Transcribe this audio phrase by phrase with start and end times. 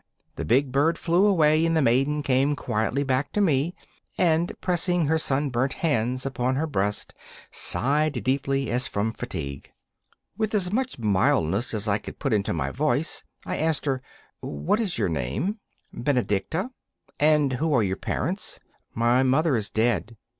[0.35, 3.75] The big bird flew away, and the maiden came quietly back to me,
[4.17, 7.13] and, pressing her sunburnt hands upon her breast,
[7.51, 9.71] sighed deeply, as from fatigue.
[10.35, 14.01] With as much mildness as I could put into my voice, I asked her:
[14.39, 15.59] 'What is your name?'
[15.93, 16.71] 'Benedicta.'
[17.19, 18.59] 'And who are your parents?'
[18.95, 20.17] 'My mother is dead.